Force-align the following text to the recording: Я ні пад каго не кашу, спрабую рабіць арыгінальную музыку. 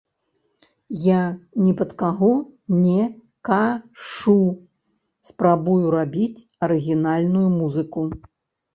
Я 1.07 1.19
ні 1.65 1.71
пад 1.81 1.91
каго 2.01 2.31
не 2.85 3.05
кашу, 3.51 4.35
спрабую 5.33 5.81
рабіць 6.01 6.45
арыгінальную 6.67 7.49
музыку. 7.63 8.13